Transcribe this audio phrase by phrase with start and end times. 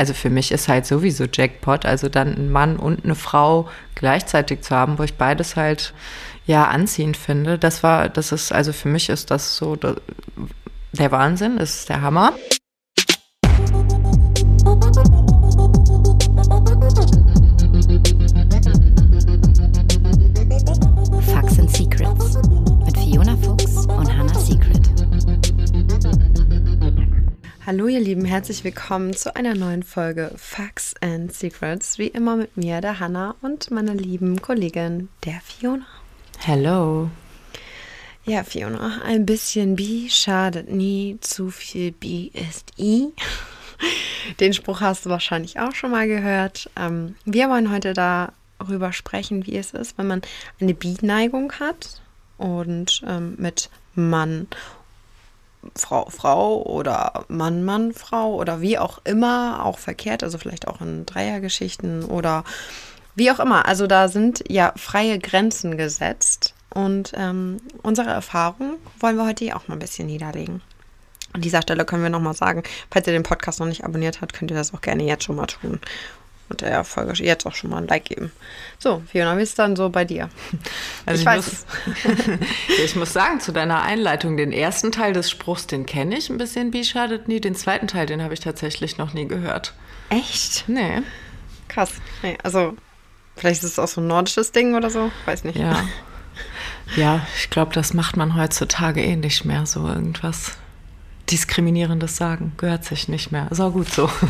[0.00, 4.62] also für mich ist halt sowieso Jackpot, also dann ein Mann und eine Frau gleichzeitig
[4.62, 5.92] zu haben, wo ich beides halt
[6.46, 7.58] ja anziehend finde.
[7.58, 12.32] Das war, das ist, also für mich ist das so der Wahnsinn, ist der Hammer.
[27.72, 31.98] Hallo ihr Lieben, herzlich willkommen zu einer neuen Folge Facts and Secrets.
[31.98, 35.86] Wie immer mit mir, der Hanna und meiner lieben Kollegin, der Fiona.
[36.40, 37.08] Hello.
[38.24, 43.12] Ja, Fiona, ein bisschen Bi schadet nie, zu viel Bi ist I.
[44.40, 46.68] Den Spruch hast du wahrscheinlich auch schon mal gehört.
[46.74, 50.22] Ähm, wir wollen heute darüber sprechen, wie es ist, wenn man
[50.60, 52.02] eine Bi-Neigung hat
[52.36, 54.48] und ähm, mit Mann
[55.76, 60.80] Frau, Frau oder Mann, Mann, Frau oder wie auch immer, auch verkehrt, also vielleicht auch
[60.80, 62.44] in Dreiergeschichten oder
[63.14, 63.66] wie auch immer.
[63.66, 69.68] Also da sind ja freie Grenzen gesetzt und ähm, unsere Erfahrung wollen wir heute auch
[69.68, 70.62] mal ein bisschen niederlegen.
[71.32, 74.32] An dieser Stelle können wir nochmal sagen, falls ihr den Podcast noch nicht abonniert habt,
[74.32, 75.80] könnt ihr das auch gerne jetzt schon mal tun
[76.50, 78.32] und der Folge jetzt auch schon mal ein Like geben.
[78.78, 80.28] So, Fiona, wie ist dann so bei dir?
[81.06, 81.66] Also ich, ich weiß.
[81.86, 82.38] Muss,
[82.84, 86.38] ich muss sagen, zu deiner Einleitung, den ersten Teil des Spruchs, den kenne ich ein
[86.38, 87.40] bisschen, wie schadet nie.
[87.40, 89.74] Den zweiten Teil, den habe ich tatsächlich noch nie gehört.
[90.10, 90.64] Echt?
[90.68, 91.02] Nee.
[91.68, 91.92] Krass.
[92.22, 92.74] Nee, also,
[93.36, 95.10] vielleicht ist es auch so ein nordisches Ding oder so.
[95.24, 95.58] Weiß nicht.
[95.58, 95.84] Ja.
[96.96, 100.56] Ja, ich glaube, das macht man heutzutage eh nicht mehr, so irgendwas
[101.30, 102.52] diskriminierendes sagen.
[102.56, 103.48] Gehört sich nicht mehr.
[103.50, 104.08] Ist auch gut so.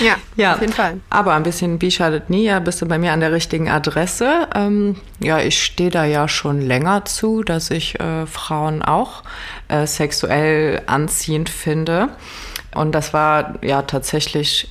[0.00, 0.54] Ja, ja.
[0.54, 1.00] auf jeden Fall.
[1.10, 2.44] Aber ein bisschen Bi schadet nie.
[2.44, 4.48] Ja, bist du bei mir an der richtigen Adresse.
[4.54, 9.22] Ähm, ja, ich stehe da ja schon länger zu, dass ich äh, Frauen auch
[9.68, 12.08] äh, sexuell anziehend finde.
[12.74, 14.70] Und das war ja tatsächlich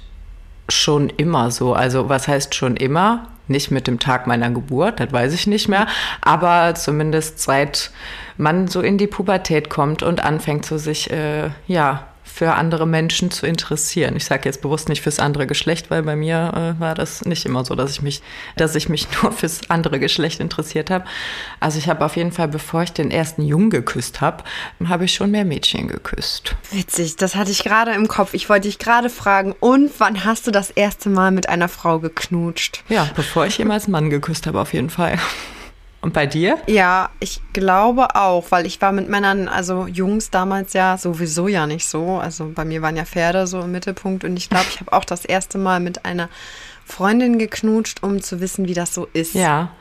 [0.68, 1.74] schon immer so.
[1.74, 3.28] Also was heißt schon immer?
[3.50, 5.88] Nicht mit dem Tag meiner Geburt, das weiß ich nicht mehr,
[6.22, 7.92] aber zumindest seit
[8.38, 13.32] man so in die Pubertät kommt und anfängt so sich, äh, ja, für andere Menschen
[13.32, 14.16] zu interessieren.
[14.16, 17.46] Ich sage jetzt bewusst nicht fürs andere Geschlecht, weil bei mir äh, war das nicht
[17.46, 18.22] immer so, dass ich mich,
[18.56, 21.06] dass ich mich nur fürs andere Geschlecht interessiert habe.
[21.60, 24.44] Also ich habe auf jeden Fall, bevor ich den ersten Jungen geküsst habe,
[24.86, 26.56] habe ich schon mehr Mädchen geküsst.
[26.72, 28.34] Witzig, das hatte ich gerade im Kopf.
[28.34, 32.00] Ich wollte dich gerade fragen, und wann hast du das erste Mal mit einer Frau
[32.00, 32.84] geknutscht?
[32.90, 35.20] Ja, bevor ich jemals einen Mann geküsst habe, auf jeden Fall.
[36.02, 36.58] Und bei dir?
[36.68, 41.68] Ja, ich glaube auch, weil ich war mit Männern, also Jungs damals ja sowieso ja
[41.68, 42.18] nicht so.
[42.18, 45.04] Also bei mir waren ja Pferde so im Mittelpunkt und ich glaube, ich habe auch
[45.04, 46.30] das erste Mal mit einer
[46.86, 49.36] Freundin geknutscht, um zu wissen, wie das so ist.
[49.36, 49.72] Ja.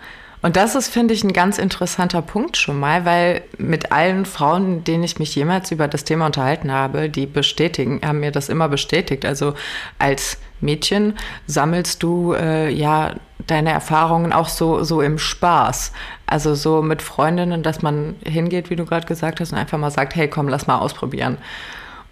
[0.40, 4.84] Und das ist, finde ich, ein ganz interessanter Punkt schon mal, weil mit allen Frauen,
[4.84, 8.68] denen ich mich jemals über das Thema unterhalten habe, die bestätigen, haben mir das immer
[8.68, 9.24] bestätigt.
[9.24, 9.54] Also
[9.98, 11.14] als Mädchen
[11.46, 13.14] sammelst du äh, ja
[13.50, 15.92] deine Erfahrungen auch so, so im Spaß.
[16.26, 19.91] Also so mit Freundinnen, dass man hingeht, wie du gerade gesagt hast, und einfach mal
[19.91, 21.38] sagt, hey, komm, lass mal ausprobieren.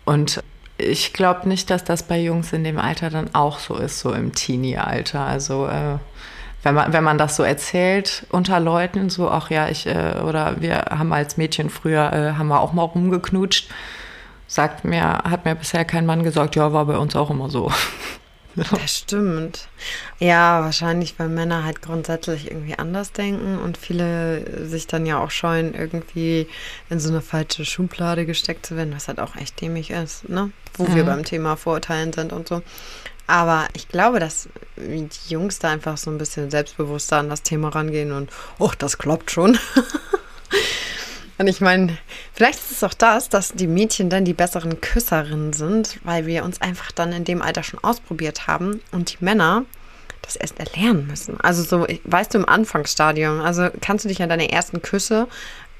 [0.04, 0.42] Und
[0.78, 4.12] ich glaube nicht, dass das bei Jungs in dem Alter dann auch so ist, so
[4.12, 5.20] im Teenie-Alter.
[5.20, 5.98] Also äh,
[6.62, 10.60] wenn man, wenn man das so erzählt unter Leuten, so, ach ja, ich, äh, oder
[10.60, 13.70] wir haben als Mädchen früher, äh, haben wir auch mal rumgeknutscht,
[14.46, 17.70] sagt mir, hat mir bisher kein Mann gesagt, ja, war bei uns auch immer so.
[18.56, 19.68] Das stimmt.
[20.18, 25.30] Ja, wahrscheinlich, weil Männer halt grundsätzlich irgendwie anders denken und viele sich dann ja auch
[25.30, 26.48] scheuen, irgendwie
[26.88, 30.50] in so eine falsche Schublade gesteckt zu werden, was halt auch echt dämlich ist, ne?
[30.74, 30.94] Wo mhm.
[30.94, 32.62] wir beim Thema Vorurteilen sind und so.
[33.26, 37.68] Aber ich glaube, dass die Jungs da einfach so ein bisschen selbstbewusster an das Thema
[37.68, 39.58] rangehen und, oh, das klappt schon.
[41.38, 41.98] Und ich meine,
[42.32, 46.44] vielleicht ist es auch das, dass die Mädchen dann die besseren Küsserinnen sind, weil wir
[46.44, 49.64] uns einfach dann in dem Alter schon ausprobiert haben und die Männer
[50.22, 51.38] das erst erlernen müssen.
[51.40, 55.28] Also so, weißt du, im Anfangsstadium, also kannst du dich an deine ersten Küsse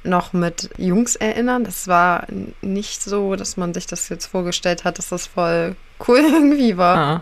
[0.06, 1.64] noch mit Jungs erinnern?
[1.64, 2.26] Das war
[2.62, 6.96] nicht so, dass man sich das jetzt vorgestellt hat, dass das voll cool irgendwie war.
[6.96, 7.20] Ja.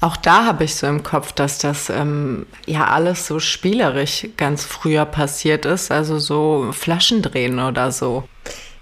[0.00, 4.64] Auch da habe ich so im Kopf, dass das ähm, ja alles so spielerisch ganz
[4.64, 8.28] früher passiert ist, also so Flaschendrehen oder so.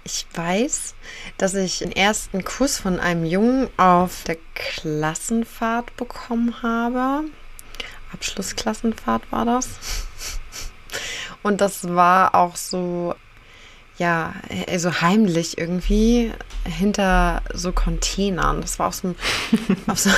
[0.05, 0.95] Ich weiß,
[1.37, 7.25] dass ich den ersten Kuss von einem Jungen auf der Klassenfahrt bekommen habe.
[8.11, 9.69] Abschlussklassenfahrt war das.
[11.43, 13.15] Und das war auch so
[14.03, 14.33] ja,
[14.69, 16.33] also heimlich irgendwie
[16.65, 18.59] hinter so Containern.
[18.59, 19.15] Das war auf so einem,
[19.87, 20.09] auf so,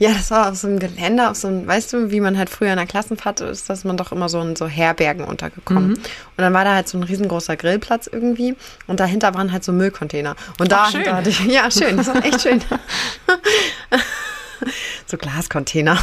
[0.00, 2.50] ja, das war auf so einem Geländer, auf so einem, weißt du, wie man halt
[2.50, 5.90] früher in der Klassenfahrt ist, dass man doch immer so in so Herbergen untergekommen.
[5.90, 5.94] Mhm.
[5.94, 8.56] Und dann war da halt so ein riesengroßer Grillplatz irgendwie
[8.88, 10.34] und dahinter waren halt so Müllcontainer.
[10.58, 12.60] Und da hatte ich, ja, schön, das war echt schön.
[15.06, 15.96] so Glascontainer.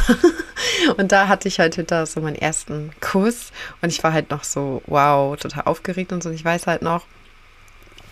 [0.96, 3.52] Und da hatte ich halt hinter so meinen ersten Kuss
[3.82, 6.30] und ich war halt noch so, wow, total aufgeregt und so.
[6.30, 7.04] Und ich weiß halt noch,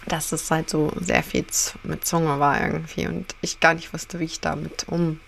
[0.07, 1.45] dass es halt so sehr viel
[1.83, 5.21] mit Zunge war irgendwie und ich gar nicht wusste, wie ich damit um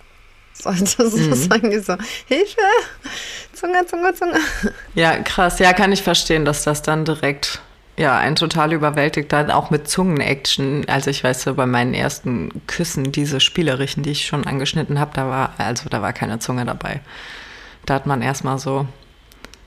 [0.52, 0.86] sollte.
[1.10, 1.34] So mhm.
[1.34, 1.96] sagen so,
[2.26, 2.56] Hilfe,
[3.52, 4.38] Zunge, Zunge, Zunge.
[4.94, 5.58] Ja, krass.
[5.58, 7.60] Ja, kann ich verstehen, dass das dann direkt
[7.98, 10.84] ja, ein total überwältigt, dann auch mit Zungen-Action.
[10.86, 15.12] Also ich weiß so, bei meinen ersten Küssen, diese spielerischen, die ich schon angeschnitten habe,
[15.14, 17.00] da war, also da war keine Zunge dabei.
[17.86, 18.86] Da hat man erstmal so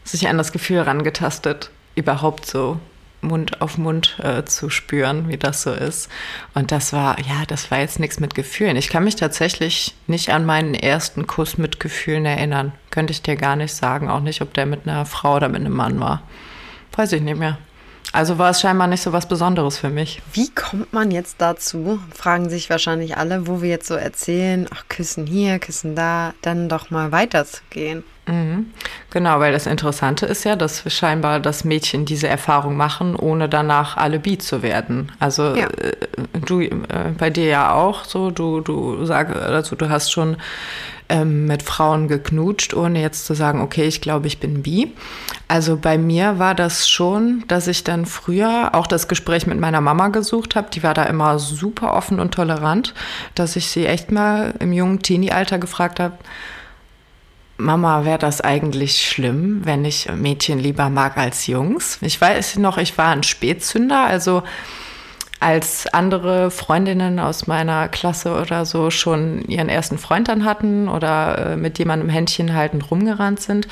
[0.03, 2.79] sich an das Gefühl rangetastet, überhaupt so
[3.21, 6.10] Mund auf Mund äh, zu spüren, wie das so ist.
[6.54, 8.77] Und das war, ja, das war jetzt nichts mit Gefühlen.
[8.77, 12.71] Ich kann mich tatsächlich nicht an meinen ersten Kuss mit Gefühlen erinnern.
[12.92, 15.62] Könnte ich dir gar nicht sagen, auch nicht, ob der mit einer Frau oder mit
[15.62, 16.24] einem Mann war.
[16.95, 17.57] Weiß ich nicht mehr.
[18.11, 20.21] Also war es scheinbar nicht so was Besonderes für mich.
[20.33, 24.83] Wie kommt man jetzt dazu, fragen sich wahrscheinlich alle, wo wir jetzt so erzählen, ach,
[24.89, 28.03] küssen hier, küssen da, dann doch mal weiterzugehen.
[28.25, 28.71] Mhm.
[29.11, 33.97] Genau, weil das Interessante ist ja, dass scheinbar das Mädchen diese Erfahrung machen, ohne danach
[33.97, 35.11] Alibi zu werden.
[35.19, 35.67] Also ja.
[35.67, 35.94] äh,
[36.45, 36.79] du äh,
[37.17, 40.38] bei dir ja auch so, du, du sag, also du hast schon
[41.09, 44.94] ähm, mit Frauen geknutscht, ohne jetzt zu sagen, okay, ich glaube, ich bin bi.
[45.47, 49.81] Also bei mir war das schon, dass ich dann früher auch das Gespräch mit meiner
[49.81, 50.69] Mama gesucht habe.
[50.71, 52.94] Die war da immer super offen und tolerant,
[53.35, 56.17] dass ich sie echt mal im jungen Teenie-Alter gefragt habe,
[57.57, 61.97] Mama, wäre das eigentlich schlimm, wenn ich Mädchen lieber mag als Jungs?
[62.01, 64.44] Ich weiß noch, ich war ein Spätzünder, also
[65.39, 71.53] als andere Freundinnen aus meiner Klasse oder so schon ihren ersten Freund dann hatten oder
[71.53, 73.68] äh, mit jemandem Händchen haltend rumgerannt sind,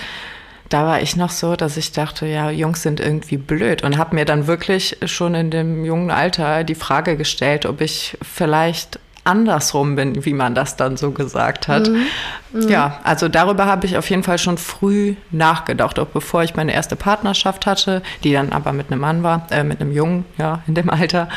[0.70, 4.16] da war ich noch so, dass ich dachte, ja, Jungs sind irgendwie blöd und habe
[4.16, 9.96] mir dann wirklich schon in dem jungen Alter die Frage gestellt, ob ich vielleicht andersrum
[9.96, 11.90] bin, wie man das dann so gesagt hat.
[11.90, 12.06] Mhm.
[12.54, 12.70] Mhm.
[12.70, 16.74] Ja, also darüber habe ich auf jeden Fall schon früh nachgedacht, auch bevor ich meine
[16.74, 20.62] erste Partnerschaft hatte, die dann aber mit einem Mann war, äh, mit einem Jungen, ja,
[20.68, 21.28] in dem Alter.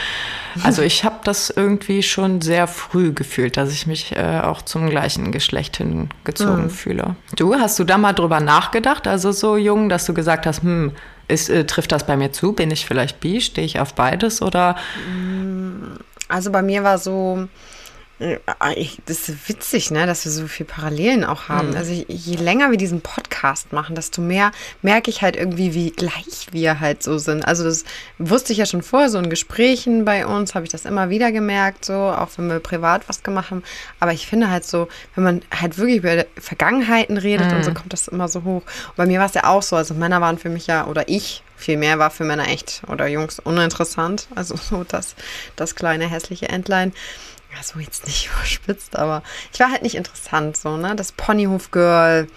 [0.62, 4.88] Also ich habe das irgendwie schon sehr früh gefühlt, dass ich mich äh, auch zum
[4.88, 6.70] gleichen Geschlecht hingezogen mhm.
[6.70, 7.16] fühle.
[7.36, 10.92] Du, hast du da mal drüber nachgedacht, also so jung, dass du gesagt hast, hm,
[11.30, 12.52] ist, äh, trifft das bei mir zu?
[12.52, 13.40] Bin ich vielleicht bi?
[13.40, 14.76] Stehe ich auf beides oder?
[16.28, 17.48] Also bei mir war so,
[19.06, 21.70] das ist witzig, ne, dass wir so viele Parallelen auch haben.
[21.70, 21.76] Mhm.
[21.76, 24.52] Also je länger wir diesen Podcast machen, desto mehr
[24.82, 27.46] merke ich halt irgendwie, wie gleich wir halt so sind.
[27.46, 27.84] Also das
[28.18, 31.32] wusste ich ja schon vorher, so in Gesprächen bei uns habe ich das immer wieder
[31.32, 33.62] gemerkt, so auch wenn wir privat was gemacht haben.
[34.00, 37.56] Aber ich finde halt so, wenn man halt wirklich über Vergangenheiten redet mhm.
[37.56, 38.62] und so, kommt das immer so hoch.
[38.88, 41.08] Und bei mir war es ja auch so, also Männer waren für mich ja, oder
[41.08, 44.28] ich vielmehr war für Männer echt oder Jungs uninteressant.
[44.34, 45.14] Also so das,
[45.56, 46.92] das kleine hässliche Entlein
[47.54, 50.94] ja, so jetzt nicht überspitzt, aber ich war halt nicht interessant, so, ne?
[50.96, 52.28] Das Ponyhof-Girl,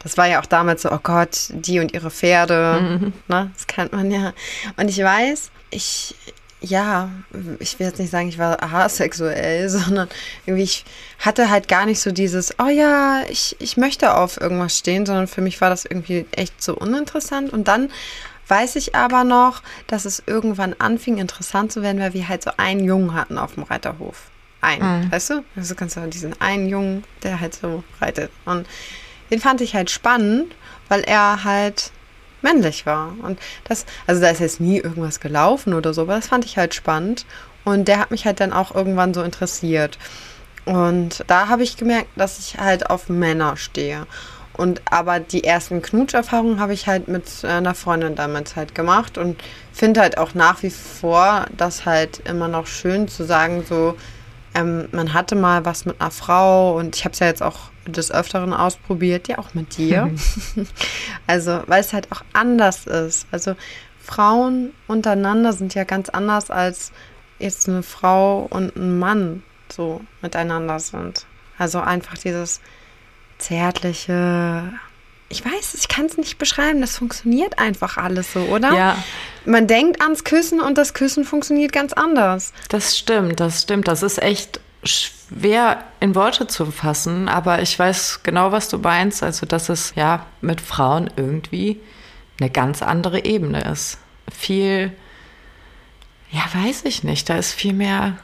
[0.00, 3.12] das war ja auch damals so, oh Gott, die und ihre Pferde, mhm.
[3.28, 3.50] ne?
[3.54, 4.32] Das kennt man ja.
[4.76, 6.14] Und ich weiß, ich,
[6.60, 7.10] ja,
[7.58, 10.08] ich will jetzt nicht sagen, ich war asexuell, sondern
[10.46, 10.84] irgendwie, ich
[11.18, 15.26] hatte halt gar nicht so dieses, oh ja, ich, ich möchte auf irgendwas stehen, sondern
[15.26, 17.52] für mich war das irgendwie echt so uninteressant.
[17.52, 17.90] Und dann
[18.48, 22.50] weiß ich aber noch, dass es irgendwann anfing, interessant zu werden, weil wir halt so
[22.56, 24.30] einen Jungen hatten auf dem Reiterhof
[24.64, 25.12] ein, mhm.
[25.12, 25.44] weißt du?
[25.56, 28.30] Also kannst du diesen einen Jungen, der halt so reitet.
[28.44, 28.66] Und
[29.30, 30.54] den fand ich halt spannend,
[30.88, 31.90] weil er halt
[32.42, 33.14] männlich war.
[33.22, 36.56] Und das, also da ist jetzt nie irgendwas gelaufen oder so, aber das fand ich
[36.56, 37.26] halt spannend.
[37.64, 39.98] Und der hat mich halt dann auch irgendwann so interessiert.
[40.64, 44.06] Und da habe ich gemerkt, dass ich halt auf Männer stehe.
[44.56, 49.42] Und aber die ersten Knutscherfahrungen habe ich halt mit einer Freundin damals halt gemacht und
[49.72, 53.96] finde halt auch nach wie vor das halt immer noch schön zu sagen, so,
[54.54, 57.70] ähm, man hatte mal was mit einer Frau und ich habe es ja jetzt auch
[57.86, 60.10] des Öfteren ausprobiert, ja auch mit dir.
[61.26, 63.26] also, weil es halt auch anders ist.
[63.30, 63.56] Also,
[64.00, 66.92] Frauen untereinander sind ja ganz anders als
[67.38, 69.42] jetzt eine Frau und ein Mann
[69.72, 71.26] so miteinander sind.
[71.58, 72.60] Also einfach dieses
[73.38, 74.72] zärtliche,
[75.34, 78.72] ich weiß, ich kann es nicht beschreiben, das funktioniert einfach alles so, oder?
[78.72, 79.04] Ja.
[79.44, 82.52] Man denkt ans Küssen und das Küssen funktioniert ganz anders.
[82.68, 83.88] Das stimmt, das stimmt.
[83.88, 89.24] Das ist echt schwer in Worte zu fassen, aber ich weiß genau, was du meinst.
[89.24, 91.80] Also, dass es ja mit Frauen irgendwie
[92.40, 93.98] eine ganz andere Ebene ist.
[94.32, 94.92] Viel,
[96.30, 98.18] ja, weiß ich nicht, da ist viel mehr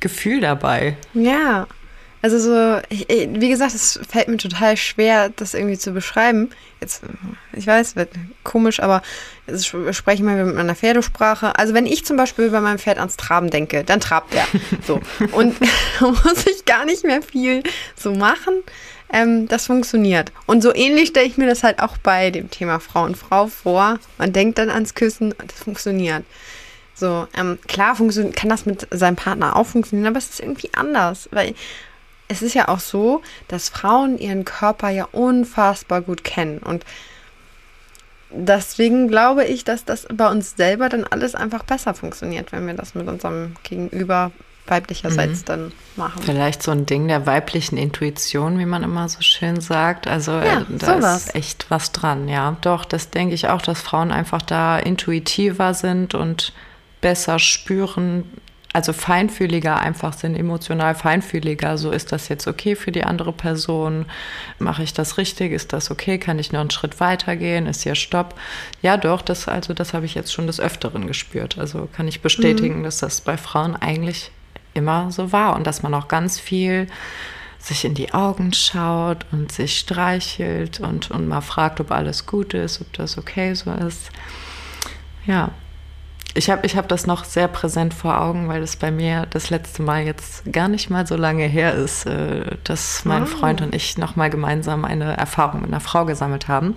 [0.00, 0.98] Gefühl dabei.
[1.14, 1.66] Ja,
[2.22, 6.50] Also so, ich, wie gesagt, es fällt mir total schwer, das irgendwie zu beschreiben.
[6.80, 7.02] Jetzt,
[7.52, 8.10] ich weiß, wird
[8.44, 9.02] komisch, aber
[9.46, 11.58] jetzt spreche ich mal mit meiner Pferdesprache.
[11.58, 14.46] Also wenn ich zum Beispiel bei meinem Pferd ans Traben denke, dann trabt er.
[14.86, 15.00] So.
[15.32, 15.56] Und
[15.98, 17.62] da muss ich gar nicht mehr viel
[17.96, 18.54] so machen.
[19.12, 20.32] Ähm, das funktioniert.
[20.46, 23.46] Und so ähnlich stelle ich mir das halt auch bei dem Thema Frau und Frau
[23.46, 23.98] vor.
[24.18, 26.24] Man denkt dann ans Küssen und das funktioniert.
[26.94, 31.28] So, ähm, klar kann das mit seinem Partner auch funktionieren, aber es ist irgendwie anders,
[31.32, 31.54] weil
[32.30, 36.58] es ist ja auch so, dass Frauen ihren Körper ja unfassbar gut kennen.
[36.58, 36.84] Und
[38.30, 42.74] deswegen glaube ich, dass das bei uns selber dann alles einfach besser funktioniert, wenn wir
[42.74, 44.30] das mit unserem Gegenüber
[44.68, 45.44] weiblicherseits mhm.
[45.46, 46.22] dann machen.
[46.22, 50.06] Vielleicht so ein Ding der weiblichen Intuition, wie man immer so schön sagt.
[50.06, 51.26] Also ja, äh, da sowas.
[51.26, 52.56] ist echt was dran, ja.
[52.60, 56.52] Doch, das denke ich auch, dass Frauen einfach da intuitiver sind und
[57.00, 58.30] besser spüren,
[58.72, 61.76] also feinfühliger einfach sind, emotional feinfühliger.
[61.76, 64.06] So ist das jetzt okay für die andere Person?
[64.58, 65.52] Mache ich das richtig?
[65.52, 66.18] Ist das okay?
[66.18, 67.66] Kann ich noch einen Schritt weiter gehen?
[67.66, 68.34] Ist hier Stopp?
[68.80, 71.58] Ja, doch, das, also das habe ich jetzt schon des Öfteren gespürt.
[71.58, 72.84] Also kann ich bestätigen, mhm.
[72.84, 74.30] dass das bei Frauen eigentlich
[74.72, 76.86] immer so war und dass man auch ganz viel
[77.58, 82.54] sich in die Augen schaut und sich streichelt und, und mal fragt, ob alles gut
[82.54, 84.10] ist, ob das okay so ist.
[85.26, 85.50] Ja,
[86.34, 89.50] ich habe ich hab das noch sehr präsent vor Augen, weil es bei mir das
[89.50, 93.26] letzte Mal jetzt gar nicht mal so lange her ist, äh, dass mein oh.
[93.26, 96.76] Freund und ich nochmal gemeinsam eine Erfahrung mit einer Frau gesammelt haben,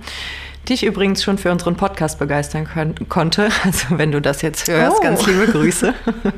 [0.67, 3.49] die ich übrigens schon für unseren Podcast begeistern können, konnte.
[3.63, 5.03] Also wenn du das jetzt hörst, oh.
[5.03, 5.93] ganz liebe Grüße.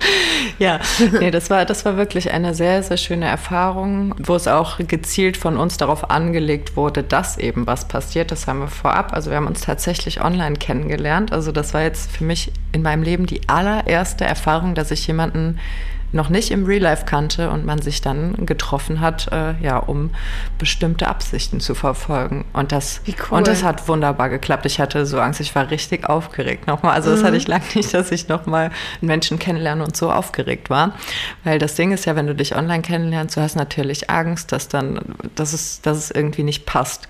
[0.60, 0.79] ja,
[1.20, 5.38] nee, das war, das war wirklich eine sehr, sehr schöne Erfahrung, wo es auch gezielt
[5.38, 8.32] von uns darauf angelegt wurde, dass eben was passiert.
[8.32, 9.13] Das haben wir vorab.
[9.13, 11.32] Also wir haben uns tatsächlich online kennengelernt.
[11.32, 15.60] Also das war jetzt für mich in meinem Leben die allererste Erfahrung, dass ich jemanden
[16.12, 20.12] noch nicht im Real Life kannte und man sich dann getroffen hat, äh, ja, um
[20.58, 22.46] bestimmte Absichten zu verfolgen.
[22.54, 23.38] Und das, cool.
[23.38, 24.66] und das hat wunderbar geklappt.
[24.66, 26.94] Ich hatte so Angst, ich war richtig aufgeregt nochmal.
[26.94, 27.26] Also das mhm.
[27.26, 28.72] hatte ich lange nicht, dass ich nochmal
[29.02, 30.94] einen Menschen kennenlerne und so aufgeregt war.
[31.44, 34.68] Weil das Ding ist ja, wenn du dich online kennenlernst, du hast natürlich Angst, dass
[34.68, 35.00] dann,
[35.36, 37.08] dass es, dass es irgendwie nicht passt.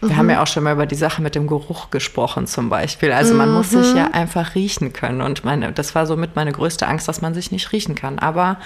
[0.00, 0.16] Wir mhm.
[0.16, 3.12] haben ja auch schon mal über die Sache mit dem Geruch gesprochen zum Beispiel.
[3.12, 3.54] Also man mhm.
[3.56, 4.14] muss sich ja mhm.
[4.14, 5.20] einfach riechen können.
[5.20, 8.18] Und meine, das war somit meine größte Angst, dass man sich nicht riechen kann.
[8.18, 8.58] Aber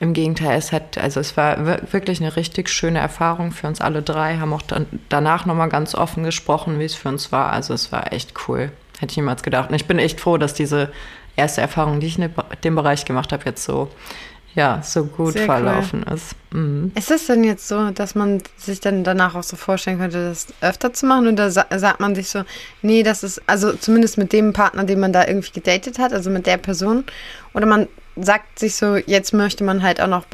[0.00, 4.02] im Gegenteil, es hat, also es war wirklich eine richtig schöne Erfahrung für uns alle
[4.02, 4.38] drei.
[4.38, 7.52] Haben auch dann, danach nochmal ganz offen gesprochen, wie es für uns war.
[7.52, 8.72] Also es war echt cool.
[8.98, 9.68] Hätte ich niemals gedacht.
[9.68, 10.90] Und ich bin echt froh, dass diese
[11.36, 12.30] erste Erfahrung, die ich in
[12.64, 13.90] dem Bereich gemacht habe, jetzt so
[14.56, 16.14] ja, so gut Sehr verlaufen cool.
[16.14, 16.34] ist.
[16.50, 16.90] Mhm.
[16.94, 20.46] Ist es denn jetzt so, dass man sich dann danach auch so vorstellen könnte, das
[20.62, 21.28] öfter zu machen?
[21.28, 22.42] Oder sa sagt man sich so,
[22.80, 26.30] nee, das ist, also zumindest mit dem Partner, den man da irgendwie gedatet hat, also
[26.30, 27.04] mit der Person,
[27.52, 27.86] oder man
[28.16, 30.24] sagt sich so, jetzt möchte man halt auch noch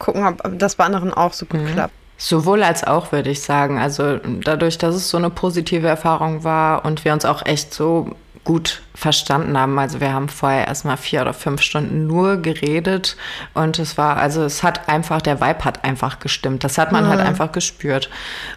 [0.00, 1.66] gucken, ob das bei anderen auch so gut mhm.
[1.68, 1.94] klappt.
[2.16, 3.78] Sowohl als auch, würde ich sagen.
[3.78, 8.16] Also dadurch, dass es so eine positive Erfahrung war und wir uns auch echt so
[8.44, 9.76] gut verstanden haben.
[9.78, 13.16] Also wir haben vorher erstmal vier oder fünf Stunden nur geredet
[13.52, 16.62] und es war, also es hat einfach, der Vibe hat einfach gestimmt.
[16.62, 17.18] Das hat man halt mhm.
[17.18, 18.08] halt einfach gespürt.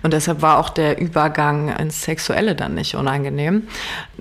[0.03, 3.67] Und deshalb war auch der Übergang ins Sexuelle dann nicht unangenehm.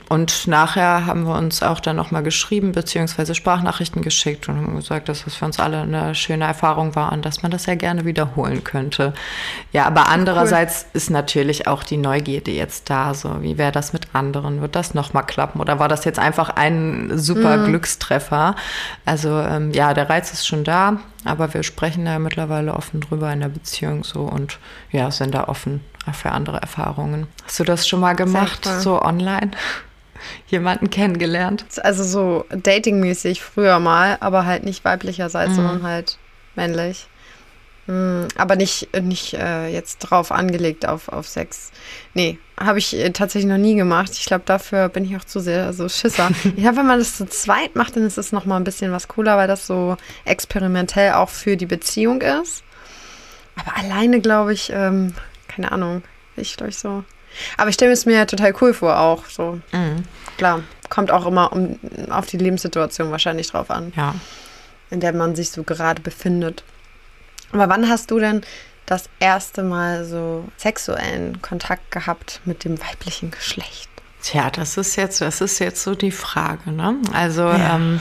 [0.09, 5.09] Und nachher haben wir uns auch dann nochmal geschrieben, beziehungsweise Sprachnachrichten geschickt und haben gesagt,
[5.09, 8.05] dass es für uns alle eine schöne Erfahrung war und dass man das ja gerne
[8.05, 9.13] wiederholen könnte.
[9.73, 10.91] Ja, aber andererseits cool.
[10.95, 13.13] ist natürlich auch die Neugierde jetzt da.
[13.15, 14.63] So, wie wäre das mit anderen?
[14.63, 15.56] Wird das nochmal klappen?
[15.61, 17.67] Oder war das jetzt einfach ein super mhm.
[17.67, 18.55] Glückstreffer.
[19.05, 23.33] Also ähm, ja, der Reiz ist schon da, aber wir sprechen da mittlerweile offen drüber
[23.33, 24.59] in der Beziehung so und
[24.91, 25.81] ja, sind da offen
[26.13, 27.27] für andere Erfahrungen.
[27.45, 29.51] Hast du das schon mal gemacht, so online?
[30.49, 31.65] Jemanden kennengelernt?
[31.83, 35.57] Also so datingmäßig früher mal, aber halt nicht weiblicherseits, mhm.
[35.57, 36.19] sondern halt
[36.55, 37.09] männlich.
[37.87, 41.71] Hm, aber nicht, nicht äh, jetzt drauf angelegt auf, auf Sex.
[42.15, 44.11] Nee, habe ich äh, tatsächlich noch nie gemacht.
[44.13, 46.31] Ich glaube, dafür bin ich auch zu sehr so Schisser.
[46.45, 49.09] ich glaube, wenn man das zu zweit macht, dann ist es nochmal ein bisschen was
[49.09, 52.65] cooler, weil das so experimentell auch für die Beziehung ist.
[53.57, 55.15] Aber alleine, glaube ich, ähm,
[55.49, 56.03] keine Ahnung,
[56.37, 57.05] ich glaube ich so.
[57.57, 59.61] Aber ich stelle es mir total cool vor, auch so.
[59.73, 60.03] Mhm.
[60.39, 61.79] Klar, kommt auch immer um,
[62.11, 63.93] auf die Lebenssituation wahrscheinlich drauf an.
[63.97, 64.15] Ja.
[64.91, 66.65] In der man sich so gerade befindet.
[67.53, 68.43] Aber wann hast du denn
[68.87, 73.89] das erste Mal so sexuellen Kontakt gehabt mit dem weiblichen Geschlecht?
[74.23, 76.97] Tja, das ist jetzt, das ist jetzt so die Frage, ne?
[77.13, 77.77] Also, ja.
[77.77, 78.01] ähm,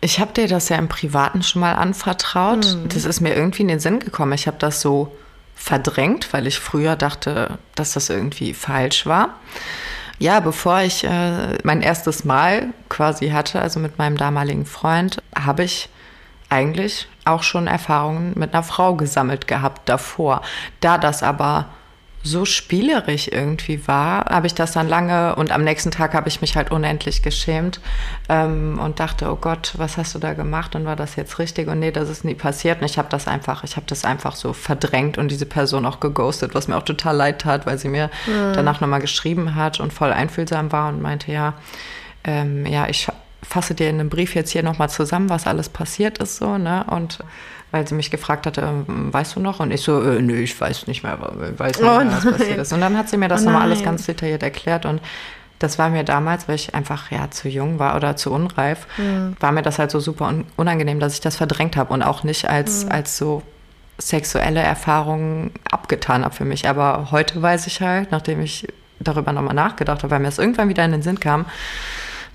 [0.00, 2.66] ich habe dir das ja im Privaten schon mal anvertraut.
[2.66, 2.88] Mhm.
[2.88, 4.32] Das ist mir irgendwie in den Sinn gekommen.
[4.32, 5.16] Ich habe das so
[5.54, 9.40] verdrängt, weil ich früher dachte, dass das irgendwie falsch war.
[10.18, 15.64] Ja, bevor ich äh, mein erstes Mal quasi hatte, also mit meinem damaligen Freund, habe
[15.64, 15.88] ich
[16.48, 20.42] eigentlich auch schon Erfahrungen mit einer Frau gesammelt gehabt davor.
[20.80, 21.66] Da das aber
[22.26, 26.40] so spielerisch irgendwie war, habe ich das dann lange und am nächsten Tag habe ich
[26.40, 27.80] mich halt unendlich geschämt
[28.28, 31.68] ähm, und dachte, oh Gott, was hast du da gemacht und war das jetzt richtig?
[31.68, 32.80] Und nee, das ist nie passiert.
[32.80, 36.00] Und ich habe das einfach, ich habe das einfach so verdrängt und diese Person auch
[36.00, 38.52] geghostet, was mir auch total leid tat, weil sie mir mhm.
[38.54, 41.54] danach nochmal geschrieben hat und voll einfühlsam war und meinte, ja,
[42.24, 43.06] ähm, ja, ich
[43.48, 46.84] fasse dir in einem Brief jetzt hier nochmal zusammen, was alles passiert ist, so, ne?
[46.88, 47.18] Und
[47.70, 49.60] weil sie mich gefragt hatte, ähm, weißt du noch?
[49.60, 52.58] Und ich so, äh, nö, ich weiß nicht mehr, weiß nicht mehr, oh was passiert
[52.58, 52.72] ist.
[52.72, 55.00] Und dann hat sie mir das oh nochmal alles ganz detailliert erklärt und
[55.58, 59.36] das war mir damals, weil ich einfach ja zu jung war oder zu unreif, mhm.
[59.40, 62.48] war mir das halt so super unangenehm, dass ich das verdrängt habe und auch nicht
[62.48, 62.92] als, mhm.
[62.92, 63.42] als so
[63.98, 66.68] sexuelle Erfahrungen abgetan habe für mich.
[66.68, 68.68] Aber heute weiß ich halt, nachdem ich
[69.00, 71.46] darüber nochmal nachgedacht habe, weil mir das irgendwann wieder in den Sinn kam,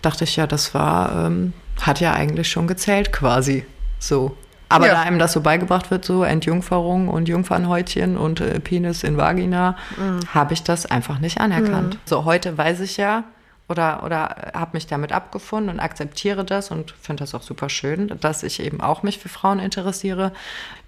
[0.01, 3.65] dachte ich ja, das war, ähm, hat ja eigentlich schon gezählt quasi.
[3.99, 4.35] So.
[4.69, 4.93] Aber ja.
[4.93, 9.75] da einem das so beigebracht wird, so Entjungferung und Jungfernhäutchen und äh, Penis in Vagina,
[9.97, 10.21] mhm.
[10.33, 11.95] habe ich das einfach nicht anerkannt.
[11.95, 11.99] Mhm.
[12.05, 13.25] So, heute weiß ich ja,
[13.67, 18.17] oder, oder habe mich damit abgefunden und akzeptiere das und finde das auch super schön,
[18.19, 20.33] dass ich eben auch mich für Frauen interessiere.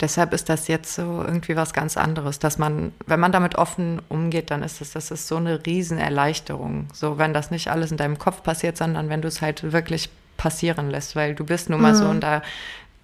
[0.02, 4.02] Deshalb ist das jetzt so irgendwie was ganz anderes, dass man, wenn man damit offen
[4.10, 6.88] umgeht, dann ist es, das ist so eine Riesenerleichterung.
[6.94, 10.10] So, wenn das nicht alles in deinem Kopf passiert, sondern wenn du es halt wirklich
[10.36, 11.98] passieren lässt, weil du bist nun mal mhm.
[11.98, 12.42] so und da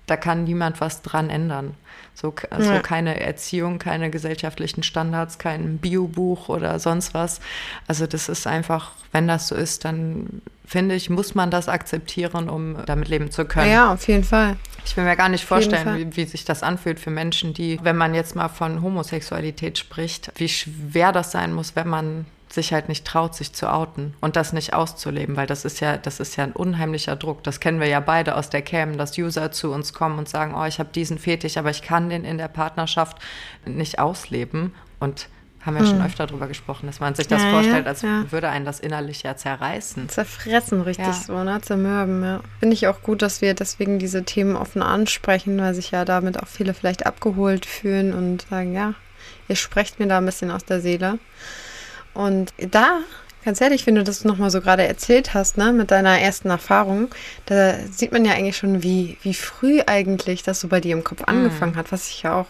[0.10, 1.76] da kann niemand was dran ändern.
[2.14, 2.80] So, also ja.
[2.80, 7.40] keine Erziehung, keine gesellschaftlichen Standards, kein Biobuch oder sonst was.
[7.88, 12.50] Also das ist einfach, wenn das so ist, dann finde ich, muss man das akzeptieren,
[12.50, 13.72] um damit leben zu können.
[13.72, 14.58] Ja, auf jeden Fall.
[14.86, 17.98] Ich will mir gar nicht vorstellen, wie, wie, sich das anfühlt für Menschen, die, wenn
[17.98, 22.90] man jetzt mal von Homosexualität spricht, wie schwer das sein muss, wenn man sich halt
[22.90, 26.36] nicht traut, sich zu outen und das nicht auszuleben, weil das ist ja, das ist
[26.36, 27.44] ja ein unheimlicher Druck.
[27.44, 30.56] Das kennen wir ja beide aus der Cam, dass User zu uns kommen und sagen,
[30.56, 33.18] oh, ich habe diesen Fetisch, aber ich kann den in der Partnerschaft
[33.66, 34.74] nicht ausleben.
[35.00, 35.30] Und
[35.66, 35.90] haben wir hm.
[35.90, 38.26] schon öfter darüber gesprochen, dass man sich das ja, vorstellt, als ja.
[38.32, 40.08] würde einen das innerlich ja zerreißen.
[40.10, 41.14] Zerfressen, richtig ja.
[41.14, 41.60] so, ne?
[41.62, 42.42] Zermürben, ja.
[42.60, 46.42] Finde ich auch gut, dass wir deswegen diese Themen offen ansprechen, weil sich ja damit
[46.42, 48.94] auch viele vielleicht abgeholt fühlen und sagen, ja,
[49.48, 51.20] ihr sprecht mir da ein bisschen aus der Seele.
[52.14, 53.00] Und da,
[53.46, 57.10] ganz ehrlich, wenn du das nochmal so gerade erzählt hast, ne, mit deiner ersten Erfahrung,
[57.46, 61.04] da sieht man ja eigentlich schon, wie, wie früh eigentlich das so bei dir im
[61.04, 61.28] Kopf mhm.
[61.28, 62.48] angefangen hat, was ich ja auch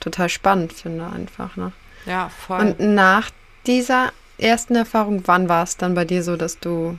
[0.00, 1.72] total spannend finde, einfach, ne?
[2.06, 2.60] Ja, voll.
[2.60, 3.30] Und nach
[3.66, 6.98] dieser ersten Erfahrung, wann war es dann bei dir so, dass du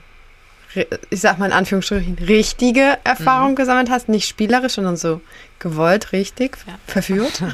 [1.10, 3.56] ich sag mal in Anführungsstrichen, richtige Erfahrung mhm.
[3.56, 5.22] gesammelt hast, nicht spielerisch, sondern so
[5.60, 6.74] gewollt, richtig, ja.
[6.86, 7.44] verführt.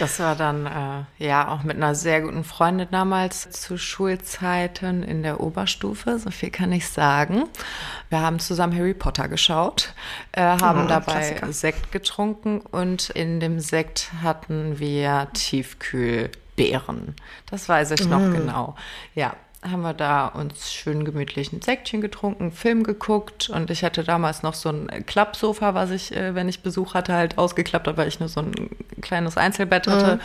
[0.00, 5.22] Das war dann äh, ja auch mit einer sehr guten Freundin damals zu Schulzeiten in
[5.22, 7.44] der Oberstufe, so viel kann ich sagen.
[8.08, 9.92] Wir haben zusammen Harry Potter geschaut,
[10.32, 11.52] äh, haben oh, dabei Klassiker.
[11.52, 17.14] Sekt getrunken und in dem Sekt hatten wir Tiefkühlbeeren.
[17.50, 18.10] Das weiß ich mhm.
[18.10, 18.76] noch genau.
[19.14, 24.04] Ja, haben wir da uns schön gemütlich ein Säckchen getrunken, Film geguckt und ich hatte
[24.04, 27.98] damals noch so ein Klappsofa, was ich, äh, wenn ich Besuch hatte, halt ausgeklappt habe,
[27.98, 28.70] weil ich nur so ein
[29.02, 30.16] kleines Einzelbett hatte.
[30.16, 30.20] Mhm.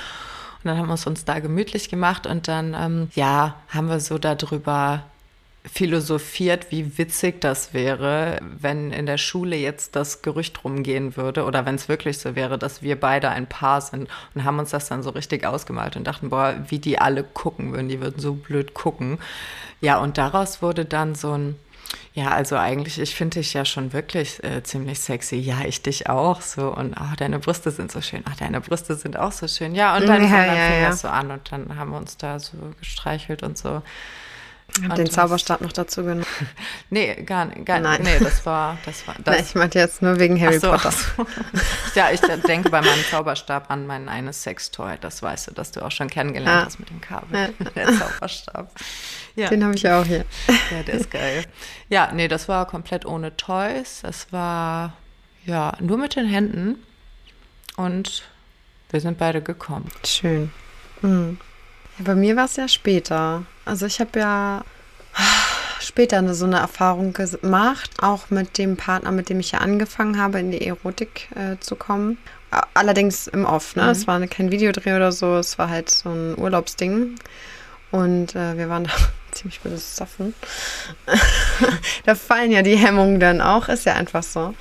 [0.64, 4.00] Und dann haben wir es uns da gemütlich gemacht und dann, ähm, ja, haben wir
[4.00, 5.04] so darüber
[5.72, 11.66] philosophiert, wie witzig das wäre, wenn in der Schule jetzt das Gerücht rumgehen würde oder
[11.66, 14.88] wenn es wirklich so wäre, dass wir beide ein Paar sind und haben uns das
[14.88, 18.34] dann so richtig ausgemalt und dachten, boah, wie die alle gucken würden, die würden so
[18.34, 19.18] blöd gucken.
[19.82, 21.56] Ja, und daraus wurde dann so ein,
[22.14, 25.36] ja, also eigentlich, ich finde dich ja schon wirklich äh, ziemlich sexy.
[25.36, 26.74] Ja, ich dich auch so.
[26.74, 28.24] Und ach, deine Brüste sind so schön.
[28.30, 29.76] Ach, deine Brüste sind auch so schön.
[29.76, 30.90] Ja, und dann, ja, dann ja, fing ja.
[30.90, 33.82] das so an und dann haben wir uns da so gestreichelt und so.
[34.78, 36.26] Ich habe den Zauberstab noch dazu genommen.
[36.90, 38.02] nee, gar, gar Nein.
[38.04, 38.78] Nee, das war.
[38.86, 39.36] Das war das.
[39.36, 40.92] Nein, ich meinte jetzt nur wegen Harry so, Potter.
[40.92, 41.26] So.
[41.96, 44.98] ja, ich denke bei meinem Zauberstab an mein eines Sextoy.
[45.00, 46.66] Das weißt du, dass du auch schon kennengelernt ah.
[46.66, 47.54] hast mit dem Kabel.
[47.58, 47.70] Ja.
[47.76, 48.72] Der Zauberstab.
[49.36, 49.50] Ja.
[49.50, 50.26] Den habe ich auch hier.
[50.72, 51.44] Ja, der ist geil.
[51.90, 54.00] Ja, nee, das war komplett ohne Toys.
[54.02, 54.94] Das war
[55.46, 56.84] ja nur mit den Händen.
[57.76, 58.24] Und
[58.90, 59.90] wir sind beide gekommen.
[60.06, 60.52] Schön.
[61.02, 61.38] Mhm.
[61.98, 63.44] Ja, bei mir war es ja später.
[63.66, 64.64] Also ich habe ja
[65.80, 70.20] später eine, so eine Erfahrung gemacht, auch mit dem Partner, mit dem ich ja angefangen
[70.20, 72.18] habe, in die Erotik äh, zu kommen.
[72.74, 73.84] Allerdings im Off, ne?
[73.84, 73.90] Mhm.
[73.90, 77.16] Es war kein Videodreh oder so, es war halt so ein Urlaubsding.
[77.92, 78.92] Und äh, wir waren da
[79.32, 80.34] ziemlich besoffen.
[82.06, 84.54] da fallen ja die Hemmungen dann auch, ist ja einfach so.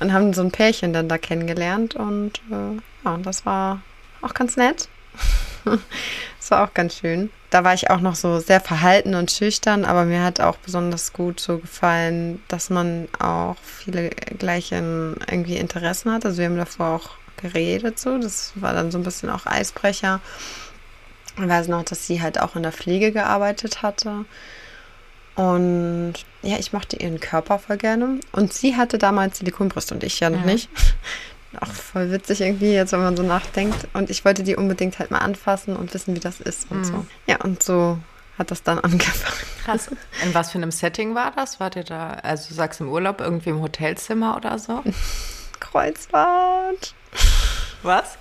[0.00, 3.82] Und haben so ein Pärchen dann da kennengelernt und äh, ja, das war
[4.20, 4.88] auch ganz nett.
[6.38, 7.30] das war auch ganz schön.
[7.50, 11.12] Da war ich auch noch so sehr verhalten und schüchtern, aber mir hat auch besonders
[11.12, 14.76] gut so gefallen, dass man auch viele gleiche
[15.30, 16.24] irgendwie Interessen hat.
[16.24, 18.18] Also wir haben davor auch geredet so.
[18.18, 20.20] Das war dann so ein bisschen auch Eisbrecher.
[21.36, 24.24] Ich weiß noch, dass sie halt auch in der Pflege gearbeitet hatte.
[25.34, 28.20] Und ja, ich mochte ihren Körper voll gerne.
[28.32, 30.46] Und sie hatte damals Silikonbrüste und ich ja noch ja.
[30.46, 30.68] nicht.
[31.60, 33.88] Auch voll witzig irgendwie, jetzt wenn man so nachdenkt.
[33.92, 36.84] Und ich wollte die unbedingt halt mal anfassen und wissen, wie das ist und mhm.
[36.84, 37.06] so.
[37.26, 37.98] Ja, und so
[38.38, 39.46] hat das dann angefangen.
[39.64, 39.90] Krass.
[40.22, 41.60] In was für einem Setting war das?
[41.60, 44.82] Wart ihr da, also du sagst im Urlaub, irgendwie im Hotelzimmer oder so?
[45.60, 46.94] Kreuzfahrt.
[47.82, 48.18] Was?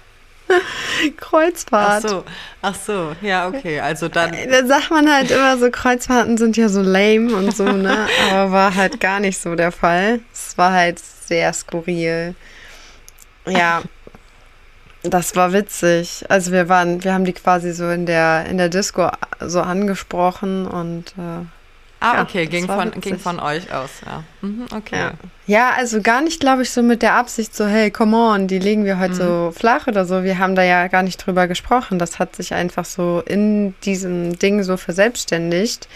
[1.17, 2.03] Kreuzfahrt.
[2.05, 2.23] Ach so,
[2.61, 3.79] ach so, ja, okay.
[3.79, 4.35] Also dann.
[4.49, 8.07] Da sagt man halt immer so, Kreuzfahrten sind ja so lame und so, ne?
[8.31, 10.19] Aber war halt gar nicht so der Fall.
[10.33, 12.35] Es war halt sehr skurril.
[13.47, 13.81] Ja.
[15.03, 16.25] Das war witzig.
[16.29, 20.67] Also wir waren, wir haben die quasi so in der, in der Disco so angesprochen
[20.67, 21.45] und äh,
[22.03, 24.23] Ah, ja, okay, ging von, ging von euch aus, ja.
[24.41, 24.97] Mhm, okay.
[24.97, 25.11] Ja.
[25.45, 25.69] ja.
[25.77, 28.85] also gar nicht, glaube ich, so mit der Absicht, so, hey, come on, die legen
[28.85, 29.17] wir heute mhm.
[29.17, 30.23] so flach oder so.
[30.23, 31.99] Wir haben da ja gar nicht drüber gesprochen.
[31.99, 35.87] Das hat sich einfach so in diesem Ding so verselbstständigt.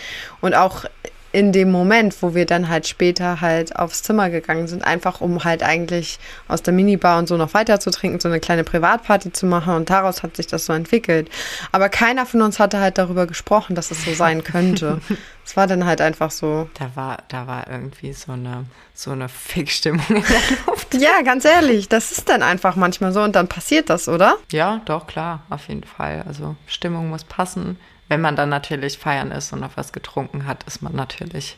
[0.42, 0.86] Und auch
[1.36, 5.44] in dem Moment, wo wir dann halt später halt aufs Zimmer gegangen sind, einfach um
[5.44, 6.18] halt eigentlich
[6.48, 9.76] aus der Minibar und so noch weiter zu trinken, so eine kleine Privatparty zu machen
[9.76, 11.30] und daraus hat sich das so entwickelt.
[11.74, 15.02] Aber keiner von uns hatte halt darüber gesprochen, dass es so sein könnte.
[15.48, 16.68] Es war dann halt einfach so.
[16.74, 20.96] Da war, da war irgendwie so eine, so eine Fickstimmung in der Luft.
[20.96, 24.38] ja, ganz ehrlich, das ist dann einfach manchmal so und dann passiert das, oder?
[24.52, 26.24] Ja, doch, klar, auf jeden Fall.
[26.28, 30.64] Also Stimmung muss passen wenn man dann natürlich feiern ist und noch was getrunken hat,
[30.64, 31.58] ist man natürlich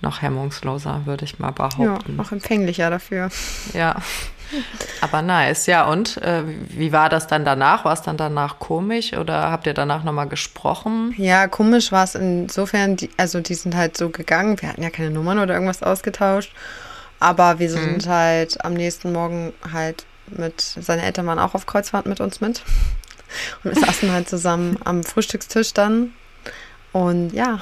[0.00, 1.82] noch hemmungsloser, würde ich mal behaupten.
[1.82, 3.30] Ja, noch empfänglicher dafür.
[3.72, 3.96] Ja.
[5.00, 5.66] Aber nice.
[5.66, 7.84] Ja, und äh, wie war das dann danach?
[7.84, 11.14] War es dann danach komisch oder habt ihr danach nochmal gesprochen?
[11.16, 14.60] Ja, komisch war es insofern, die, also die sind halt so gegangen.
[14.60, 16.52] Wir hatten ja keine Nummern oder irgendwas ausgetauscht.
[17.20, 18.10] Aber wir sind mhm.
[18.10, 22.62] halt am nächsten Morgen halt mit, seine Eltern waren auch auf Kreuzfahrt mit uns mit.
[23.64, 26.12] Und wir saßen halt zusammen am Frühstückstisch dann.
[26.92, 27.60] Und ja,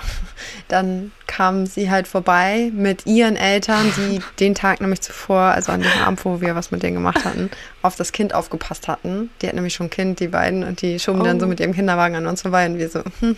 [0.69, 5.83] dann kam sie halt vorbei mit ihren Eltern, die den Tag nämlich zuvor, also an
[5.83, 7.51] dem Abend, wo wir was mit denen gemacht hatten,
[7.83, 9.31] auf das Kind aufgepasst hatten.
[9.43, 11.25] Die hat nämlich schon ein Kind, die beiden, und die schoben oh.
[11.25, 11.49] dann so oh.
[11.49, 13.03] mit ihrem Kinderwagen an uns vorbei und wir so.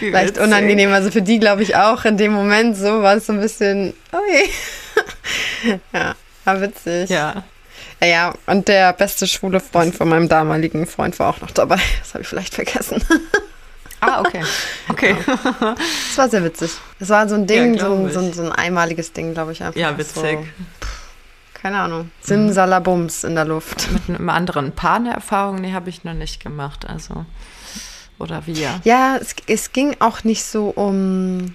[0.00, 0.90] Leicht unangenehm.
[0.92, 3.92] Also für die, glaube ich, auch in dem Moment so war es so ein bisschen,
[4.12, 5.78] ui.
[5.92, 7.10] ja, war witzig.
[7.10, 7.44] Ja.
[8.00, 11.78] Ja, und der beste schwule Freund von meinem damaligen Freund war auch noch dabei.
[12.00, 13.02] Das habe ich vielleicht vergessen.
[14.00, 14.42] Ah, okay.
[14.88, 15.16] Okay.
[15.26, 15.74] Ja.
[15.74, 16.70] Das war sehr witzig.
[17.00, 19.62] Das war so ein Ding, ja, so, so, so, ein einmaliges Ding, glaube ich.
[19.62, 19.78] Einfach.
[19.78, 20.38] Ja, witzig.
[20.38, 20.46] So,
[21.54, 22.10] keine Ahnung.
[22.20, 23.90] Simsalabums in der Luft.
[23.90, 26.88] Mit einem anderen Paar eine Erfahrung, nee, habe ich noch nicht gemacht.
[26.88, 27.26] Also,
[28.18, 28.64] oder wie?
[28.84, 31.54] Ja, es, es ging auch nicht so um,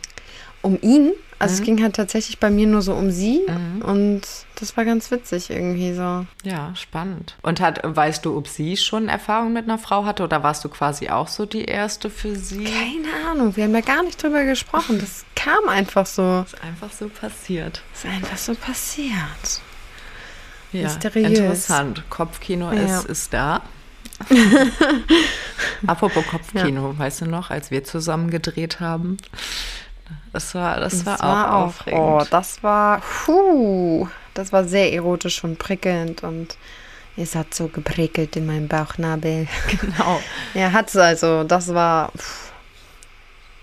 [0.62, 1.60] um ihn, also mhm.
[1.60, 3.82] es ging halt tatsächlich bei mir nur so um sie mhm.
[3.82, 4.22] und
[4.56, 6.26] das war ganz witzig irgendwie so.
[6.44, 7.36] Ja, spannend.
[7.42, 10.70] Und hat, weißt du, ob sie schon Erfahrung mit einer Frau hatte oder warst du
[10.70, 12.64] quasi auch so die erste für sie?
[12.64, 15.00] Keine Ahnung, wir haben ja gar nicht drüber gesprochen.
[15.00, 16.46] Das kam einfach so.
[16.46, 17.82] ist einfach so passiert.
[17.94, 19.62] ist einfach so passiert.
[20.72, 21.40] Ja, Mysteriös.
[21.40, 22.04] interessant.
[22.10, 23.00] Kopfkino ja.
[23.00, 23.62] ist, ist da.
[25.88, 27.00] Apropos Kopfkino, ja.
[27.00, 29.18] weißt du noch, als wir zusammen gedreht haben?
[30.32, 32.02] Das war, das, das war, war auch aufregend.
[32.02, 36.58] Oh, das war, puh, das war sehr erotisch und prickelnd und
[37.16, 39.48] es hat so geprickelt in meinem Bauchnabel.
[39.80, 40.20] Genau.
[40.54, 41.44] ja, hat es also.
[41.44, 42.53] Das war, pff,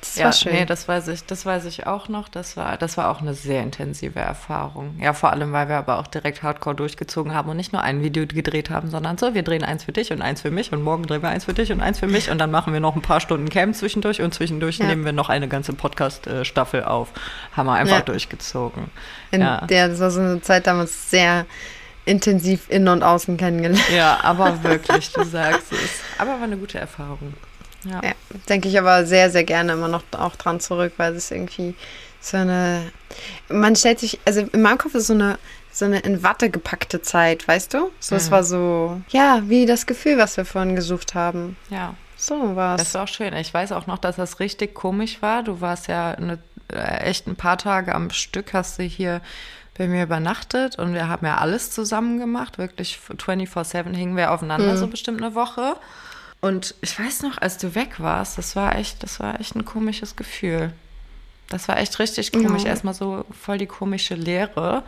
[0.01, 0.53] das ja, war schön.
[0.53, 2.29] Nee, das weiß ich, das weiß ich auch noch.
[2.29, 4.99] Das war, das war auch eine sehr intensive Erfahrung.
[5.01, 8.03] Ja, vor allem, weil wir aber auch direkt Hardcore durchgezogen haben und nicht nur ein
[8.03, 10.83] Video gedreht haben, sondern so, wir drehen eins für dich und eins für mich und
[10.83, 12.97] morgen drehen wir eins für dich und eins für mich und dann machen wir noch
[12.97, 14.87] ein paar Stunden Camp zwischendurch und zwischendurch ja.
[14.87, 17.09] nehmen wir noch eine ganze Podcast-Staffel auf.
[17.53, 18.03] Haben wir einfach ja.
[18.03, 18.91] durchgezogen.
[19.31, 19.67] In ja.
[19.67, 21.45] der, das war so eine Zeit damals sehr
[22.07, 23.85] intensiv innen und außen kennengelernt.
[23.95, 26.01] Ja, aber wirklich, du sagst es.
[26.19, 27.35] Aber war eine gute Erfahrung.
[27.85, 28.01] Ja.
[28.03, 28.13] ja
[28.49, 31.75] denke ich aber sehr, sehr gerne immer noch auch dran zurück, weil es irgendwie
[32.21, 32.93] so eine.
[33.49, 35.39] Man stellt sich, also in meinem Kopf ist so eine
[35.73, 37.91] so eine in Watte gepackte Zeit, weißt du?
[38.01, 38.21] So, mhm.
[38.21, 41.57] es war so, ja, wie das Gefühl, was wir vorhin gesucht haben.
[41.71, 41.95] Ja.
[42.17, 42.83] So war es.
[42.83, 43.35] Das war auch schön.
[43.35, 45.43] Ich weiß auch noch, dass das richtig komisch war.
[45.43, 46.39] Du warst ja eine,
[46.71, 49.23] äh, echt ein paar Tage am Stück, hast du hier
[49.79, 52.59] bei mir übernachtet und wir haben ja alles zusammen gemacht.
[52.59, 54.77] Wirklich 24-7 hingen wir aufeinander, mhm.
[54.77, 55.77] so bestimmt eine Woche.
[56.41, 59.65] Und ich weiß noch, als du weg warst, das war echt, das war echt ein
[59.65, 60.73] komisches Gefühl.
[61.49, 62.63] Das war echt richtig komisch.
[62.63, 62.71] Ja.
[62.71, 64.85] Erstmal so voll die komische Leere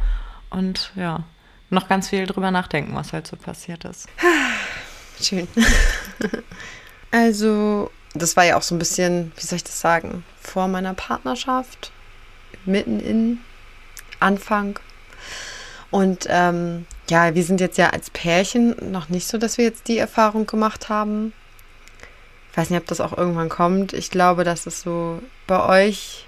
[0.48, 1.24] und ja,
[1.70, 4.08] noch ganz viel drüber nachdenken, was halt so passiert ist.
[5.20, 5.48] schön.
[7.10, 10.94] also, das war ja auch so ein bisschen, wie soll ich das sagen, vor meiner
[10.94, 11.92] Partnerschaft,
[12.64, 13.40] mitten in
[14.20, 14.78] Anfang.
[15.90, 19.88] Und ähm, ja, wir sind jetzt ja als Pärchen noch nicht so, dass wir jetzt
[19.88, 21.32] die Erfahrung gemacht haben.
[22.52, 23.92] Ich weiß nicht, ob das auch irgendwann kommt.
[23.92, 26.26] Ich glaube, dass es so bei euch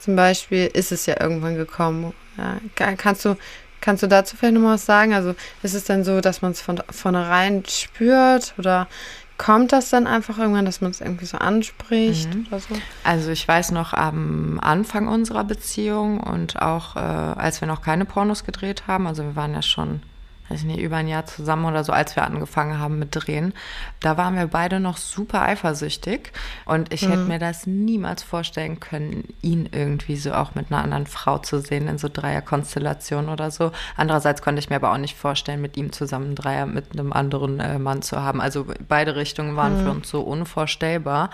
[0.00, 2.14] zum Beispiel ist es ja irgendwann gekommen.
[2.36, 2.58] Ja,
[2.96, 3.36] kannst du
[3.80, 5.14] Kannst du dazu vielleicht nochmal was sagen?
[5.14, 8.88] Also ist es denn so, dass man es von vornherein spürt oder
[9.36, 12.46] kommt das dann einfach irgendwann, dass man es irgendwie so anspricht mhm.
[12.48, 12.74] oder so?
[13.04, 18.04] Also ich weiß noch am Anfang unserer Beziehung und auch äh, als wir noch keine
[18.04, 20.02] Pornos gedreht haben, also wir waren ja schon
[20.48, 23.52] weiß ich nicht, über ein Jahr zusammen oder so, als wir angefangen haben mit Drehen.
[24.00, 26.32] Da waren wir beide noch super eifersüchtig
[26.64, 27.10] und ich mhm.
[27.10, 31.60] hätte mir das niemals vorstellen können, ihn irgendwie so auch mit einer anderen Frau zu
[31.60, 33.72] sehen in so Dreierkonstellationen oder so.
[33.96, 37.60] Andererseits konnte ich mir aber auch nicht vorstellen, mit ihm zusammen Dreier mit einem anderen
[37.60, 38.40] äh, Mann zu haben.
[38.40, 39.84] Also beide Richtungen waren mhm.
[39.84, 41.30] für uns so unvorstellbar.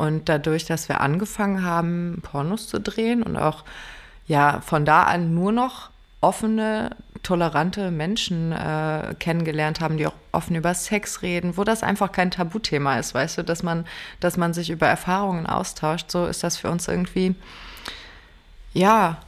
[0.00, 3.64] Und dadurch, dass wir angefangen haben, Pornos zu drehen und auch
[4.26, 5.90] ja von da an nur noch
[6.22, 12.12] offene, tolerante Menschen äh, kennengelernt haben, die auch offen über Sex reden, wo das einfach
[12.12, 13.86] kein Tabuthema ist, weißt du, dass man,
[14.20, 17.34] dass man sich über Erfahrungen austauscht, so ist das für uns irgendwie,
[18.72, 19.18] ja,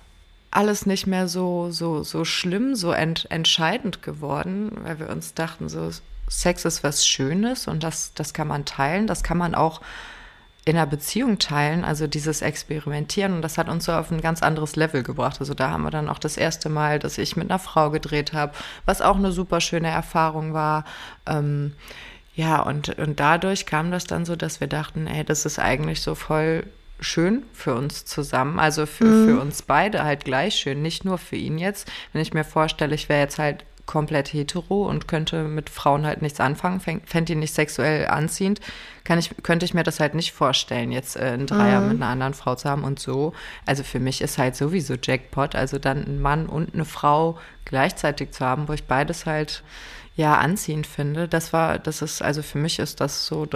[0.50, 5.68] alles nicht mehr so, so, so schlimm, so ent, entscheidend geworden, weil wir uns dachten,
[5.68, 5.90] so,
[6.28, 9.80] Sex ist was Schönes und das, das kann man teilen, das kann man auch
[10.64, 14.42] in einer Beziehung teilen, also dieses Experimentieren, und das hat uns so auf ein ganz
[14.42, 15.38] anderes Level gebracht.
[15.40, 18.32] Also da haben wir dann auch das erste Mal, dass ich mit einer Frau gedreht
[18.32, 18.52] habe,
[18.86, 20.84] was auch eine super schöne Erfahrung war.
[21.26, 21.72] Ähm,
[22.34, 26.00] ja, und, und dadurch kam das dann so, dass wir dachten, ey, das ist eigentlich
[26.00, 26.64] so voll
[27.00, 29.26] schön für uns zusammen, also für, mhm.
[29.26, 31.90] für uns beide halt gleich schön, nicht nur für ihn jetzt.
[32.12, 36.22] Wenn ich mir vorstelle, ich wäre jetzt halt komplett hetero und könnte mit Frauen halt
[36.22, 38.60] nichts anfangen, fände ihn nicht sexuell anziehend,
[39.04, 41.88] kann ich, könnte ich mir das halt nicht vorstellen, jetzt äh, einen Dreier mhm.
[41.88, 43.32] mit einer anderen Frau zu haben und so.
[43.66, 48.32] Also für mich ist halt sowieso Jackpot, also dann einen Mann und eine Frau gleichzeitig
[48.32, 49.62] zu haben, wo ich beides halt
[50.14, 51.28] ja anziehend finde.
[51.28, 53.46] Das war, das ist, also für mich ist das so,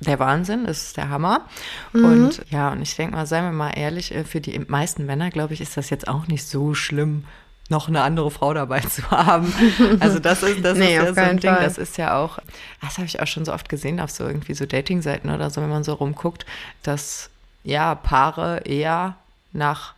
[0.00, 1.46] der Wahnsinn, das ist der Hammer.
[1.92, 2.04] Mhm.
[2.04, 5.30] Und ja, und ich denke mal, seien wir mal ehrlich, äh, für die meisten Männer,
[5.30, 7.24] glaube ich, ist das jetzt auch nicht so schlimm,
[7.70, 9.52] noch eine andere Frau dabei zu haben.
[10.00, 11.64] Also das ist, das nee, ist ja so ein Ding, Fall.
[11.64, 12.38] das ist ja auch,
[12.80, 15.60] das habe ich auch schon so oft gesehen auf so irgendwie so Dating-Seiten oder so,
[15.62, 16.46] wenn man so rumguckt,
[16.82, 17.30] dass
[17.62, 19.16] ja Paare eher
[19.52, 19.94] nach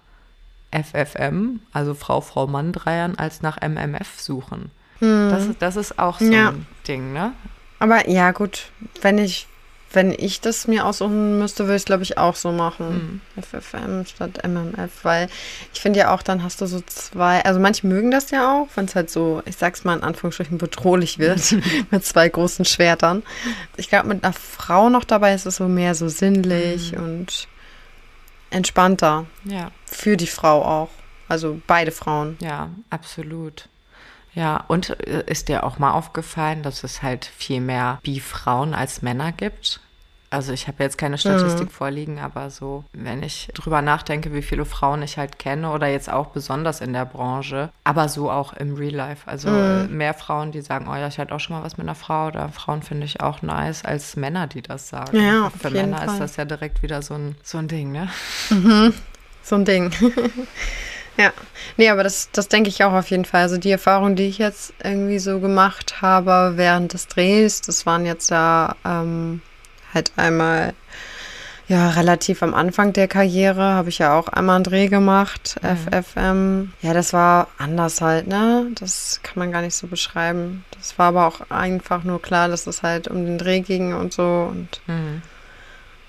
[0.73, 4.71] FFM, also Frau, Frau, Mann Dreiern, als nach MMF suchen.
[5.01, 5.31] Hm.
[5.31, 6.49] Das, das ist auch so ja.
[6.51, 7.33] ein Ding, ne?
[7.79, 9.49] Aber ja, gut, wenn ich
[9.95, 13.21] wenn ich das mir aussuchen müsste, würde ich es, glaube ich, auch so machen.
[13.37, 13.43] Mhm.
[13.43, 15.29] FFM statt MMF, weil
[15.73, 18.69] ich finde ja auch, dann hast du so zwei, also manche mögen das ja auch,
[18.75, 21.55] wenn es halt so, ich sag's mal in Anführungsstrichen, bedrohlich wird,
[21.91, 23.23] mit zwei großen Schwertern.
[23.77, 27.05] Ich glaube, mit einer Frau noch dabei ist es so mehr so sinnlich mhm.
[27.05, 27.49] und
[28.51, 29.27] entspannter.
[29.45, 29.71] Ja.
[29.87, 30.91] Für die Frau auch.
[31.29, 32.37] Also beide Frauen.
[32.41, 33.69] Ja, absolut.
[34.35, 39.03] Ja, und äh, ist dir auch mal aufgefallen, dass es halt viel mehr Bi-Frauen als
[39.03, 39.81] Männer gibt?
[40.33, 41.73] Also ich habe jetzt keine Statistik mhm.
[41.73, 46.11] vorliegen, aber so, wenn ich drüber nachdenke, wie viele Frauen ich halt kenne oder jetzt
[46.11, 49.29] auch besonders in der Branche, aber so auch im Real Life.
[49.29, 49.95] Also mhm.
[49.95, 52.29] mehr Frauen, die sagen, oh ja, ich hatte auch schon mal was mit einer Frau
[52.29, 55.21] oder Frauen finde ich auch nice, als Männer, die das sagen.
[55.21, 56.09] Ja, Für Männer Fall.
[56.09, 58.09] ist das ja direkt wieder so ein, so ein Ding, ne?
[58.49, 58.95] Mhm.
[59.43, 59.93] So ein Ding.
[61.19, 61.33] Ja,
[61.77, 63.43] nee, aber das, das denke ich auch auf jeden Fall.
[63.43, 68.07] Also die Erfahrung, die ich jetzt irgendwie so gemacht habe während des Drehs, das waren
[68.07, 69.43] jetzt ja ähm,
[69.93, 70.75] halt einmal
[71.69, 76.03] ja relativ am Anfang der Karriere, habe ich ja auch einmal einen Dreh gemacht, mhm.
[76.03, 76.73] FFM.
[76.83, 78.67] Ja, das war anders halt, ne?
[78.75, 80.65] Das kann man gar nicht so beschreiben.
[80.77, 84.13] Das war aber auch einfach nur klar, dass es halt um den Dreh ging und
[84.13, 85.23] so und mhm.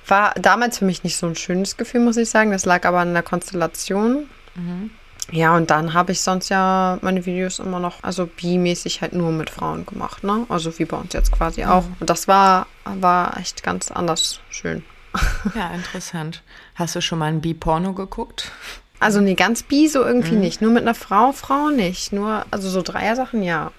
[0.07, 2.51] war damals für mich nicht so ein schönes Gefühl, muss ich sagen.
[2.51, 4.27] Das lag aber an der Konstellation.
[4.55, 4.91] Mhm.
[5.31, 9.31] Ja, und dann habe ich sonst ja meine Videos immer noch, also bi-mäßig halt nur
[9.31, 10.45] mit Frauen gemacht, ne?
[10.49, 11.85] Also wie bei uns jetzt quasi auch.
[11.85, 11.95] Mhm.
[12.01, 14.83] Und das war, war echt ganz anders schön.
[15.55, 16.41] Ja, interessant.
[16.75, 18.51] Hast du schon mal ein Bi-Porno geguckt?
[18.99, 20.39] Also nee, ganz bi so irgendwie mhm.
[20.39, 20.61] nicht.
[20.61, 22.13] Nur mit einer Frau, Frau nicht.
[22.13, 23.71] Nur, also so Dreier-Sachen, ja.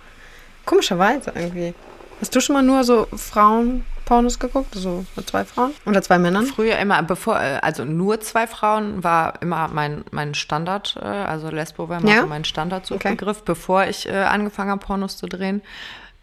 [0.64, 1.74] Komischerweise irgendwie.
[2.20, 6.18] Hast du schon mal nur so Frauen Pornos geguckt, so mit zwei Frauen oder zwei
[6.18, 6.46] Männern?
[6.46, 11.48] Früher immer, bevor, äh, also nur zwei Frauen war immer mein, mein Standard, äh, also
[11.50, 12.20] Lesbo war immer ja?
[12.22, 13.44] so mein Standardsuchbegriff, okay.
[13.46, 15.62] bevor ich äh, angefangen habe, Pornos zu drehen.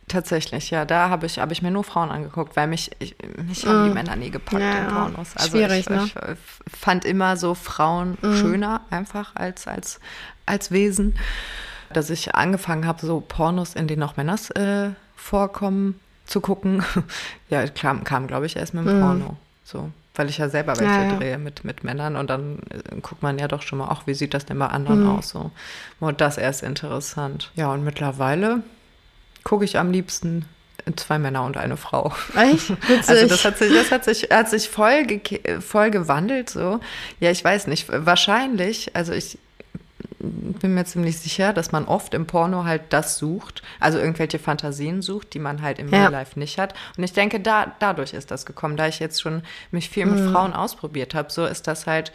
[0.08, 3.16] Tatsächlich, ja, da habe ich, hab ich mir nur Frauen angeguckt, weil mich, ich,
[3.48, 3.70] mich mm.
[3.70, 5.38] haben die Männer nie gepackt ja, in Pornos.
[5.38, 6.10] Also Schwierig, ich, ne?
[6.14, 8.36] ich fand immer so Frauen mm.
[8.36, 10.00] schöner einfach als, als,
[10.46, 11.16] als Wesen.
[11.94, 16.00] Dass ich angefangen habe, so Pornos, in denen auch Männer äh, vorkommen,
[16.32, 16.84] zu gucken.
[17.50, 19.00] ja, kam, kam glaube ich, erst mit dem Mhm.
[19.02, 19.38] Porno.
[19.64, 21.18] So, weil ich ja selber welche Ja, ja.
[21.18, 24.14] drehe mit, mit Männern und dann äh, guckt man ja doch schon mal, ach, wie
[24.14, 25.08] sieht das denn bei anderen Mhm.
[25.08, 25.30] aus?
[25.30, 25.52] So,
[26.00, 27.52] und das erst interessant.
[27.56, 28.64] Ja, und mittlerweile
[29.44, 30.46] gucke ich am liebsten
[30.96, 32.12] zwei Männer und eine Frau.
[32.36, 32.70] Echt?
[32.90, 33.10] Witzig.
[33.10, 35.06] Also das hat sich, das hat sich, hat sich voll,
[35.60, 36.80] voll gewandelt so.
[37.20, 37.88] Ja, ich weiß nicht.
[37.90, 39.38] Wahrscheinlich, also ich
[40.20, 45.02] bin mir ziemlich sicher, dass man oft im Porno halt das sucht, also irgendwelche Fantasien
[45.02, 46.00] sucht, die man halt im Ja.
[46.02, 46.74] Real Life nicht hat.
[46.98, 50.20] Und ich denke, da, dadurch ist das gekommen, da ich jetzt schon mich viel mit
[50.20, 50.32] Mhm.
[50.32, 52.12] Frauen ausprobiert habe, so ist das halt,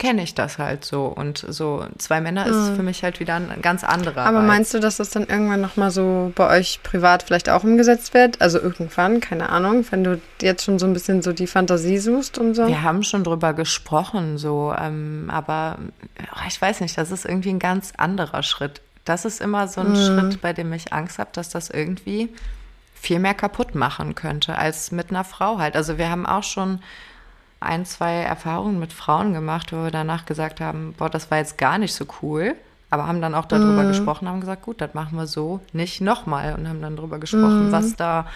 [0.00, 1.04] kenne ich das halt so.
[1.04, 4.22] Und so zwei Männer ist für mich halt wieder ein ganz anderer.
[4.22, 4.28] Mhm.
[4.28, 4.46] Aber Reiz.
[4.46, 8.40] meinst du, dass das dann irgendwann nochmal so bei euch privat vielleicht auch umgesetzt wird?
[8.40, 12.38] Also irgendwann, keine Ahnung, wenn du jetzt schon so ein bisschen so die Fantasie suchst
[12.38, 12.66] und so?
[12.66, 15.76] Wir haben schon drüber gesprochen, so, ähm, aber
[16.32, 18.80] oh, ich weiß nicht, das ist irgendwie ein ganz anderer Schritt.
[19.04, 22.30] Das ist immer so ein Schritt, bei dem ich Angst habe, dass das irgendwie
[22.94, 25.76] viel mehr kaputt machen könnte als mit einer Frau halt.
[25.76, 26.80] Also wir haben auch schon
[27.60, 31.58] ein, zwei Erfahrungen mit Frauen gemacht, wo wir danach gesagt haben, boah, das war jetzt
[31.58, 32.54] gar nicht so cool.
[32.92, 36.54] Aber haben dann auch darüber gesprochen, haben gesagt, gut, das machen wir so nicht nochmal
[36.56, 38.26] und haben dann darüber gesprochen, was da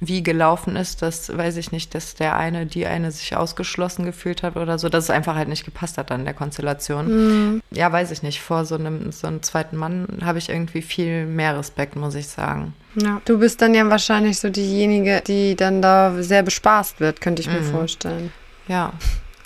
[0.00, 4.42] wie gelaufen ist, dass, weiß ich nicht, dass der eine, die eine sich ausgeschlossen gefühlt
[4.42, 7.62] hat oder so, dass es einfach halt nicht gepasst hat in der Konstellation.
[7.70, 8.40] Ja, weiß ich nicht.
[8.42, 12.26] Vor so einem, so einem zweiten Mann habe ich irgendwie viel mehr Respekt, muss ich
[12.26, 12.74] sagen.
[12.96, 13.22] Ja.
[13.24, 17.48] Du bist dann ja wahrscheinlich so diejenige, die dann da sehr bespaßt wird, könnte ich
[17.48, 17.70] mir Mhm.
[17.70, 18.32] vorstellen.
[18.68, 18.92] Ja.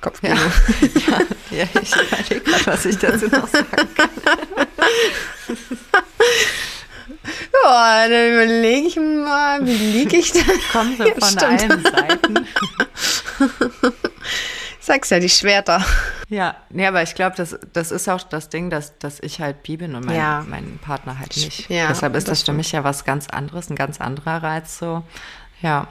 [0.00, 0.34] Kopfkino.
[0.34, 1.18] Ja,
[1.50, 4.08] ja ich überlege gerade, was ich dazu noch sagen kann.
[7.64, 10.40] Ja, dann überlege ich mal, wie liege ich da?
[10.72, 11.42] Kommen sie Ja, von stimmt.
[11.44, 12.46] allen Seiten.
[14.80, 15.84] Ich sag's ja, die Schwerter.
[16.28, 19.62] Ja, nee, aber ich glaube, das, das ist auch das Ding, dass, dass ich halt
[19.62, 20.44] bi bin und mein, Ja.
[20.48, 21.68] mein Partner halt nicht.
[21.68, 24.78] Ja, Deshalb ist das das für mich ja was ganz anderes, ein ganz anderer Reiz
[24.78, 25.02] so.
[25.60, 25.88] Ja.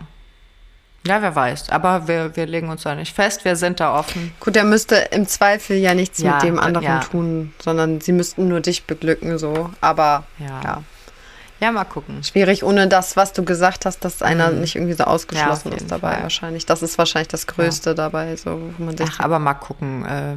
[1.08, 1.70] Ja, wer weiß.
[1.70, 4.34] Aber wir, wir legen uns da nicht fest, wir sind da offen.
[4.39, 7.00] Gut, er müsste im Zweifel ja nichts Ja, mit dem anderen ja.
[7.00, 9.70] tun, sondern sie müssten nur dich beglücken, so.
[9.82, 10.62] Aber Ja.
[10.63, 10.84] ja,
[11.60, 12.24] Ja, mal gucken.
[12.24, 15.78] schwierig ohne das, was du gesagt hast, dass einer nicht irgendwie so ausgeschlossen Mhm.
[15.78, 16.24] Ist dabei Fall.
[16.24, 16.65] wahrscheinlich.
[16.65, 20.06] Das ist wahrscheinlich das Größte dabei, so, wo man sich Ach, aber mal gucken.
[20.06, 20.36] Äh,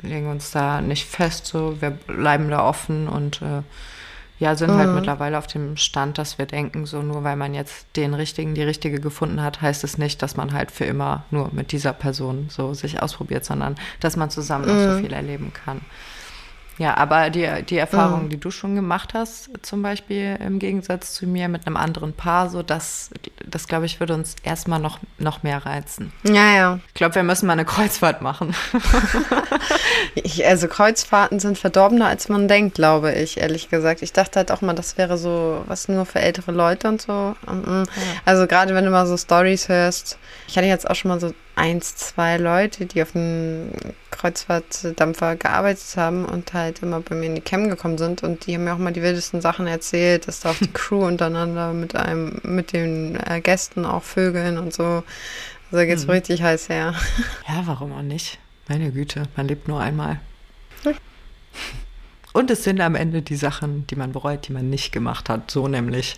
[0.00, 1.80] wir legen uns da nicht fest, so.
[1.80, 3.62] Wir bleiben da offen und äh,
[4.42, 7.86] ja, sind halt mittlerweile auf dem Stand, dass wir denken, so nur weil man jetzt
[7.94, 11.50] den richtigen, die richtige gefunden hat, heißt es nicht, dass man halt für immer nur
[11.52, 15.82] mit dieser Person so sich ausprobiert, sondern dass man zusammen noch so viel erleben kann.
[16.78, 21.26] Ja, aber die, die Erfahrung, die du schon gemacht hast, zum Beispiel im Gegensatz zu
[21.26, 23.10] mir mit einem anderen Paar, so das,
[23.46, 26.12] das glaube ich, würde uns erstmal noch, noch mehr reizen.
[26.24, 26.80] Ja, ja.
[26.88, 28.54] Ich glaube, wir müssen mal eine Kreuzfahrt machen.
[30.14, 34.02] Ich, also Kreuzfahrten sind verdorbener, als man denkt, glaube ich, ehrlich gesagt.
[34.02, 37.34] Ich dachte halt auch mal, das wäre so was nur für ältere Leute und so.
[37.46, 37.84] Mhm.
[38.24, 40.18] Also gerade wenn du mal so Stories hörst.
[40.48, 43.72] Ich hatte jetzt auch schon mal so eins, zwei Leute, die auf einem
[44.10, 48.54] Kreuzfahrtdampfer gearbeitet haben und halt immer bei mir in die Cam gekommen sind und die
[48.54, 51.94] haben mir auch mal die wildesten Sachen erzählt, dass da auch die Crew untereinander mit
[51.94, 54.82] einem, mit den äh, Gästen auch vögeln und so.
[54.84, 55.04] Also
[55.76, 56.94] da geht's richtig heiß her.
[57.48, 58.38] Ja, warum auch nicht?
[58.68, 60.20] Meine Güte, man lebt nur einmal.
[62.32, 65.50] Und es sind am Ende die Sachen, die man bereut, die man nicht gemacht hat.
[65.50, 66.16] So nämlich.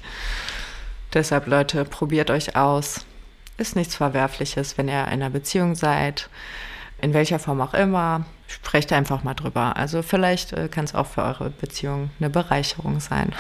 [1.13, 3.05] Deshalb, Leute, probiert euch aus.
[3.57, 6.29] Ist nichts Verwerfliches, wenn ihr in einer Beziehung seid.
[7.01, 8.25] In welcher Form auch immer.
[8.47, 9.77] Sprecht einfach mal drüber.
[9.77, 13.35] Also vielleicht äh, kann es auch für eure Beziehung eine Bereicherung sein.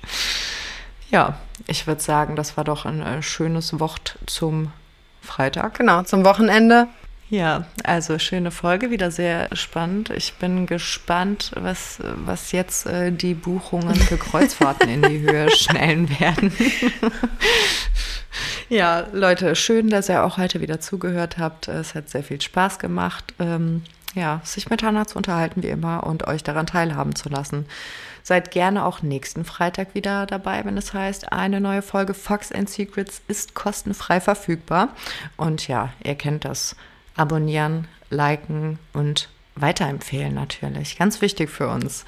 [1.10, 4.72] ja, ich würde sagen, das war doch ein äh, schönes Wort zum
[5.20, 5.78] Freitag.
[5.78, 6.88] Genau, zum Wochenende.
[7.30, 10.10] Ja, also schöne Folge, wieder sehr spannend.
[10.10, 16.10] Ich bin gespannt, was, was jetzt äh, die Buchungen für Kreuzfahrten in die Höhe schnellen
[16.18, 16.52] werden.
[18.68, 21.68] ja, Leute, schön, dass ihr auch heute wieder zugehört habt.
[21.68, 23.84] Es hat sehr viel Spaß gemacht, ähm,
[24.16, 27.66] ja, sich mit Hannah zu unterhalten wie immer und euch daran teilhaben zu lassen.
[28.24, 32.68] Seid gerne auch nächsten Freitag wieder dabei, wenn es heißt, eine neue Folge Fox and
[32.68, 34.88] Secrets ist kostenfrei verfügbar.
[35.36, 36.74] Und ja, ihr kennt das.
[37.20, 40.96] Abonnieren, liken und weiterempfehlen natürlich.
[40.96, 42.06] Ganz wichtig für uns.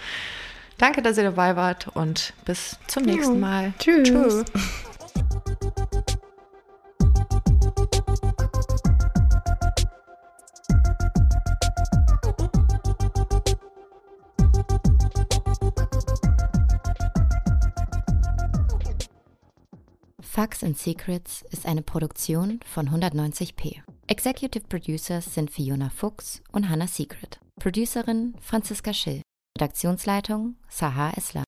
[0.79, 3.75] Danke, dass ihr dabei wart und bis zum nächsten Mal.
[3.79, 4.09] Tschüss.
[4.09, 4.45] Tschö.
[20.23, 23.83] Facts and Secrets ist eine Produktion von 190p.
[24.13, 27.41] Executive Producers sind Fiona Fuchs und Hannah Secret.
[27.59, 29.23] Producerin Franziska Schill.
[29.57, 31.45] Redaktionsleitung Sahar Eslam.